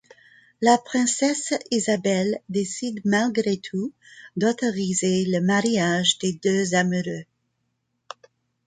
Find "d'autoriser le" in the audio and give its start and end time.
4.35-5.41